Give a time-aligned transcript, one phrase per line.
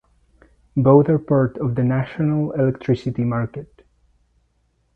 [0.75, 3.85] Both are part of the National Electricity Market.